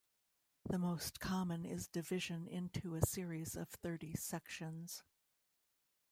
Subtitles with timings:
[0.67, 5.03] The most common is division into a series of thirty sections.